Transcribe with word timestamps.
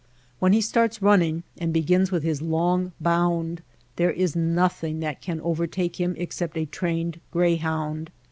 When 0.39 0.51
he 0.51 0.61
starts 0.61 1.03
running 1.03 1.43
and 1.59 1.71
begins 1.71 2.11
with 2.11 2.23
his 2.23 2.41
long 2.41 2.91
bound, 2.99 3.61
there 3.97 4.09
is 4.09 4.35
nothing 4.35 4.99
that 5.01 5.21
can 5.21 5.39
overtake 5.41 5.97
him 5.99 6.15
except 6.17 6.57
a 6.57 6.65
trained 6.65 7.19
greyhound. 7.29 8.09